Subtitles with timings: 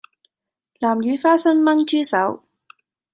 [0.79, 2.43] 南乳花生炆豬手